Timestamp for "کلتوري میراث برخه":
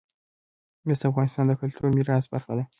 1.61-2.53